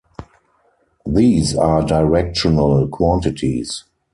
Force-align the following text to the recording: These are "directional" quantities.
These 1.05 1.55
are 1.55 1.83
"directional" 1.83 2.87
quantities. 2.87 3.83